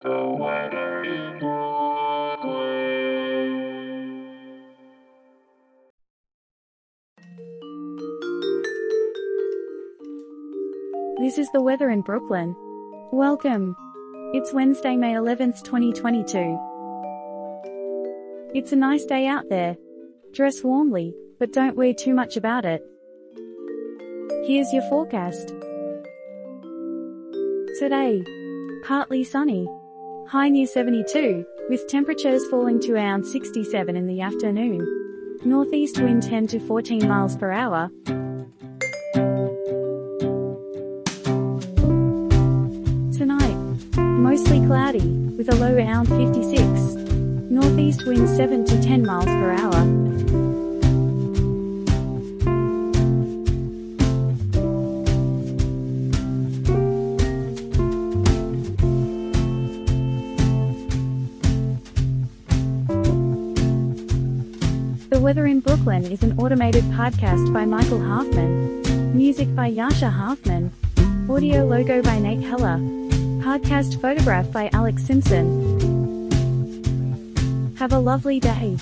This 0.00 0.10
is 11.36 11.50
the 11.52 11.60
weather 11.60 11.90
in 11.90 12.02
Brooklyn. 12.02 12.54
Welcome. 13.10 13.74
It's 14.34 14.52
Wednesday, 14.52 14.94
May 14.94 15.14
11th, 15.14 15.64
2022. 15.64 18.52
It's 18.54 18.70
a 18.70 18.76
nice 18.76 19.04
day 19.04 19.26
out 19.26 19.48
there. 19.48 19.76
Dress 20.32 20.62
warmly, 20.62 21.12
but 21.40 21.52
don't 21.52 21.76
worry 21.76 21.92
too 21.92 22.14
much 22.14 22.36
about 22.36 22.64
it. 22.64 22.84
Here's 24.46 24.72
your 24.72 24.88
forecast. 24.88 25.48
Today, 27.80 28.22
partly 28.84 29.24
sunny. 29.24 29.68
High 30.28 30.50
near 30.50 30.66
72, 30.66 31.46
with 31.70 31.88
temperatures 31.88 32.44
falling 32.50 32.78
to 32.80 32.92
around 32.92 33.24
67 33.24 33.96
in 33.96 34.06
the 34.06 34.20
afternoon. 34.20 34.86
Northeast 35.42 35.98
wind 35.98 36.22
10 36.22 36.48
to 36.48 36.60
14 36.60 37.08
miles 37.08 37.34
per 37.34 37.50
hour. 37.50 37.90
Tonight, 43.16 43.56
mostly 43.96 44.60
cloudy, 44.66 45.08
with 45.38 45.50
a 45.50 45.56
low 45.56 45.74
around 45.74 46.08
56. 46.08 46.60
Northeast 47.50 48.04
wind 48.06 48.28
7 48.28 48.66
to 48.66 48.82
10 48.82 49.06
miles 49.06 49.24
per 49.24 49.52
hour. 49.52 49.97
The 65.18 65.24
Weather 65.24 65.46
in 65.48 65.58
Brooklyn 65.58 66.04
is 66.04 66.22
an 66.22 66.38
automated 66.38 66.84
podcast 66.94 67.52
by 67.52 67.64
Michael 67.64 68.00
Hoffman. 68.00 69.16
Music 69.16 69.52
by 69.52 69.68
Jascha 69.68 70.12
Hoffman. 70.12 70.72
Audio 71.28 71.66
logo 71.66 72.00
by 72.02 72.20
Nate 72.20 72.40
Heller. 72.40 72.78
Podcast 73.42 74.00
photograph 74.00 74.52
by 74.52 74.70
Alex 74.72 75.02
Simpson. 75.02 76.30
Have 77.78 77.92
a 77.92 77.98
lovely 77.98 78.38
day. 78.38 78.76